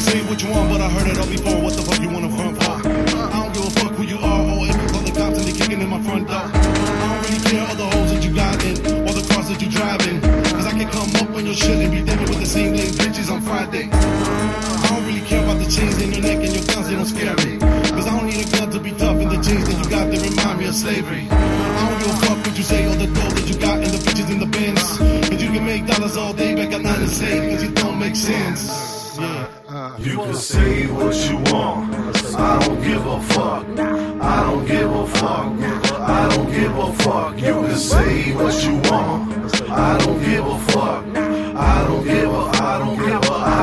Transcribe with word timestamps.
can 0.00 0.12
say 0.12 0.22
what 0.28 0.42
you 0.42 0.50
want, 0.50 0.70
but 0.70 0.80
I 0.80 0.88
heard 0.88 1.08
it 1.08 1.18
all 1.18 1.28
before. 1.28 1.60
What 1.60 1.74
the 1.76 1.82
fuck 1.82 2.00
you 2.00 2.08
wanna 2.08 2.30
front 2.32 2.56
for? 2.62 2.72
I 2.72 3.36
don't 3.42 3.52
give 3.52 3.66
a 3.66 3.70
fuck 3.70 3.92
who 3.92 4.04
you 4.04 4.18
are 4.18 4.42
or 4.48 4.66
if 4.66 4.76
you 4.80 4.88
call 4.88 5.04
the 5.04 5.12
cops 5.12 5.36
and 5.38 5.46
they 5.48 5.52
kicking 5.52 5.80
in 5.80 5.88
my 5.88 6.00
front 6.02 6.28
door. 6.28 6.40
I 6.40 7.04
don't 7.04 7.20
really 7.28 7.42
care 7.44 7.64
all 7.68 7.76
the 7.76 7.88
holes 7.92 8.10
that 8.12 8.22
you 8.24 8.32
got 8.34 8.56
in 8.64 8.76
or 9.04 9.12
the 9.12 9.24
cars 9.28 9.48
that 9.48 9.60
you 9.60 9.68
driving. 9.68 10.20
Cause 10.56 10.66
I 10.66 10.72
can 10.72 10.88
come 10.88 11.10
up 11.20 11.28
on 11.36 11.44
your 11.44 11.54
shit 11.54 11.76
and 11.84 11.92
be 11.92 12.00
dealing 12.02 12.28
with 12.32 12.40
the 12.40 12.46
same 12.46 12.72
lame 12.72 12.94
bitches 12.96 13.28
on 13.30 13.40
Friday. 13.42 13.90
I 13.92 14.86
don't 14.88 15.04
really 15.04 15.24
care 15.28 15.42
about 15.44 15.58
the 15.60 15.68
chains 15.68 16.00
in 16.00 16.12
your 16.12 16.22
neck 16.22 16.40
and 16.48 16.52
your 16.56 16.64
guns, 16.64 16.86
they 16.88 16.96
don't 16.96 17.10
scare 17.10 17.36
me. 17.44 17.52
Cause 17.92 18.06
I 18.08 18.12
don't 18.16 18.26
need 18.26 18.40
a 18.40 18.48
gun 18.56 18.70
to 18.70 18.80
be 18.80 18.92
tough 18.96 19.18
and 19.20 19.30
the 19.30 19.40
chains 19.44 19.64
that 19.68 19.76
you 19.76 19.88
got, 19.90 20.04
they 20.08 20.20
remind 20.22 20.56
me 20.60 20.64
of 20.64 20.74
slavery. 20.74 21.28
I 21.28 21.80
don't 21.88 21.98
give 22.00 22.08
a 22.08 22.18
fuck 22.24 22.38
what 22.46 22.56
you 22.56 22.64
say 22.64 22.88
or 22.88 22.96
the 22.96 23.08
dough 23.12 23.32
that 23.36 23.46
you 23.50 23.56
got 23.60 23.76
and 23.84 23.92
the 23.92 24.00
bitches 24.00 24.28
in 24.32 24.38
the 24.40 24.48
bins. 24.48 24.88
Cause 25.28 25.42
you 25.42 25.50
can 25.52 25.64
make 25.66 25.84
dollars 25.84 26.16
all 26.16 26.32
day, 26.32 26.56
but 26.56 26.70
got 26.72 26.80
nothing 26.80 27.04
to 27.04 27.12
say 27.12 27.52
cause 27.52 27.62
it 27.68 27.74
don't 27.74 27.98
make 27.98 28.16
sense. 28.16 29.18
Yeah. 29.20 29.59
You 30.02 30.16
can 30.16 30.34
say 30.34 30.86
what 30.86 31.14
you 31.28 31.36
want. 31.52 31.94
I 32.34 32.58
don't 32.64 32.82
give 32.82 33.04
a 33.04 33.20
fuck. 33.20 33.66
I 33.78 34.42
don't 34.44 34.66
give 34.66 34.90
a 34.90 35.06
fuck. 35.06 35.52
I 36.00 36.34
don't 36.34 36.50
give 36.50 36.74
a 36.74 36.92
fuck. 37.04 37.38
You 37.38 37.54
can 37.66 37.76
say 37.76 38.32
what 38.32 38.64
you 38.64 38.76
want. 38.90 39.60
I 39.68 39.98
don't 39.98 40.18
give 40.24 40.46
a 40.46 40.58
fuck. 40.72 41.04
I 41.14 41.84
don't 41.86 42.04
give 42.04 42.30
a. 42.30 42.42
I 42.68 42.78
don't 42.78 42.98
give 42.98 43.30
a. 43.30 43.34
I 43.34 43.59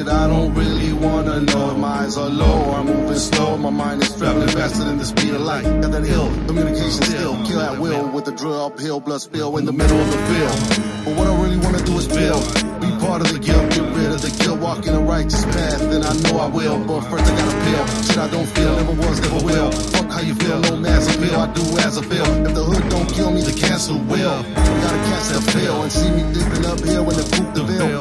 I 0.00 0.26
don't 0.26 0.54
really 0.54 0.92
wanna 0.92 1.40
know. 1.40 1.76
My 1.76 2.04
eyes 2.04 2.16
are 2.16 2.28
low, 2.28 2.72
I'm 2.72 2.86
moving 2.86 3.18
slow. 3.18 3.58
My 3.58 3.70
mind 3.70 4.02
is 4.02 4.16
traveling 4.16 4.48
faster 4.48 4.84
than 4.84 4.96
the 4.96 5.04
speed 5.04 5.34
of 5.34 5.42
light. 5.42 5.64
Got 5.64 5.92
that 5.92 6.04
ill 6.06 6.28
communication 6.46 7.02
skill. 7.02 7.36
Kill 7.44 7.60
at 7.60 7.78
will 7.78 8.08
with 8.10 8.24
the 8.24 8.32
drill 8.32 8.66
uphill, 8.66 9.00
blood 9.00 9.20
spill 9.20 9.58
in 9.58 9.66
the 9.66 9.72
middle 9.72 10.00
of 10.00 10.10
the 10.10 10.18
field. 10.28 10.56
But 11.04 11.16
what 11.16 11.26
I 11.26 11.34
really 11.42 11.58
wanna 11.58 11.82
do 11.84 11.98
is 11.98 12.08
build. 12.08 12.42
Be 12.80 12.88
part 13.04 13.20
of 13.20 13.32
the 13.32 13.38
guilt, 13.38 13.70
get 13.70 13.84
rid 13.94 14.10
of 14.16 14.22
the 14.22 14.32
guilt, 14.42 14.60
walk 14.60 14.86
in 14.86 14.94
a 14.94 15.00
righteous 15.00 15.44
path. 15.44 15.80
Then 15.90 16.02
I 16.02 16.14
know 16.24 16.38
I 16.38 16.46
will. 16.46 16.78
But 16.88 17.02
first 17.10 17.30
I 17.30 17.36
gotta 17.36 17.56
feel 17.66 17.84
shit 18.08 18.18
I 18.18 18.28
don't 18.28 18.48
feel, 18.48 18.72
never 18.76 18.96
was, 18.96 19.20
never 19.20 19.44
will. 19.44 19.70
Fuck 19.92 20.10
how 20.10 20.20
you 20.22 20.34
feel, 20.34 20.58
no 20.60 20.76
mass 20.76 21.14
appeal. 21.14 21.36
I 21.36 21.52
do 21.52 21.64
as 21.84 21.98
I 21.98 22.02
feel. 22.02 22.28
If 22.48 22.54
the 22.54 22.64
hood 22.64 22.88
don't 22.88 23.10
kill 23.12 23.30
me, 23.30 23.42
the 23.42 23.52
cancel 23.52 23.98
will. 23.98 24.42
Gotta 24.56 25.00
catch 25.12 25.26
that 25.36 25.44
feel 25.52 25.82
and 25.82 25.92
see 25.92 26.10
me 26.10 26.22
dipping 26.32 26.64
uphill 26.64 27.04
when 27.04 27.16
the 27.16 27.26
Coupe 27.36 27.52
de 27.54 27.62
Ville. 27.64 27.91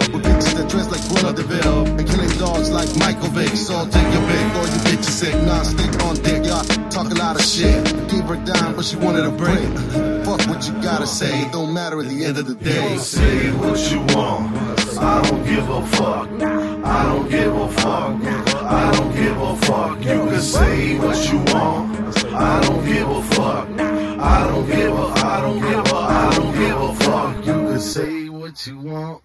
With 0.74 0.88
bitches 0.88 0.90
that 0.90 0.92
dress 0.92 0.92
like 0.92 1.02
Cruella 1.02 1.36
de 1.36 1.44
Vil. 1.44 1.88
And 2.00 2.08
killing 2.08 2.38
dogs 2.38 2.72
like 2.72 2.96
Michael 2.98 3.30
Vick. 3.30 3.50
So 3.56 3.86
take 3.90 4.14
your 4.14 4.26
pick 4.28 4.56
or 4.56 4.66
you 4.68 4.80
bitches 4.88 5.04
sick. 5.04 5.36
Nah, 5.44 5.64
stick 5.64 6.04
on 6.04 6.16
dick, 6.16 6.46
y'all 6.46 6.64
talk 6.90 7.12
a 7.12 7.16
lot 7.16 7.36
of 7.36 7.42
shit. 7.42 7.84
Gave 8.10 8.26
her 8.26 8.38
dime, 8.38 8.76
but 8.76 8.86
she 8.86 8.96
wanted 8.96 9.26
a 9.26 9.32
break. 9.32 9.60
Fuck 10.26 10.48
what 10.48 10.68
you 10.68 10.74
gotta 10.82 11.08
say, 11.08 11.42
it 11.42 11.52
don't 11.52 11.74
matter 11.74 12.00
at 12.00 12.08
the 12.08 12.26
end 12.26 12.38
of 12.38 12.48
the 12.48 12.56
day. 12.56 12.98
say 12.98 13.52
what 13.52 13.92
you 13.92 14.00
want. 14.16 14.56
I 14.98 15.22
don't 15.24 15.44
give 15.46 15.68
a 15.70 15.88
fuck. 15.88 16.30
I 16.84 17.04
don't 17.06 17.30
give 17.30 17.56
a 17.56 17.72
fuck. 17.72 18.22
I 18.24 18.92
don't 18.94 19.16
give 19.16 19.42
a 19.42 19.56
fuck. 19.66 19.98
You 20.00 20.30
can 20.30 20.42
say 20.42 20.98
what 21.00 21.32
you 21.32 21.40
want. 21.54 22.18
I 22.34 22.62
don't 22.62 22.86
give 22.86 23.10
a 23.10 23.24
fuck. 23.24 23.68
I 23.80 24.48
don't 24.48 24.68
give 24.68 24.94
a. 24.94 25.06
I 25.28 25.42
don't 25.42 25.60
give 25.60 25.92
a. 25.92 25.96
I 25.96 26.34
don't 26.36 26.54
give 26.54 26.82
a 26.82 26.96
fuck. 26.96 27.46
You 27.46 27.54
can 27.54 27.80
say 27.80 28.30
what 28.30 28.68
you 28.68 28.80
want. 28.80 29.24